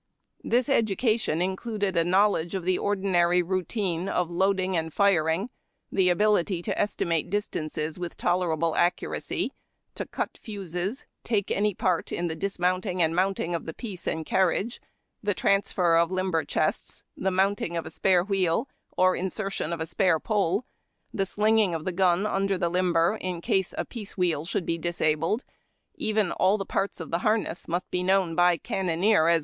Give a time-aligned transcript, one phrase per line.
[0.43, 5.51] This education included a knowledge of the ordi nary routine of loading and firing,
[5.91, 9.51] the ability to estimate distances with tolerable accuracy,
[10.09, 14.81] cut fuses, take any part in the dismounting and mounting of the piece and carriage,
[15.21, 19.85] the transfer of limber chests, the mounting of a spare wheel or insertion of a
[19.85, 20.65] spare pole,
[21.13, 24.79] the slinging of the gun under the limber in case a piece wheel should be
[24.79, 25.43] disabled;
[25.93, 29.33] even all the parts of the harness must be known by cannoneer as A BAY
[29.33, 29.39] IN CAMP.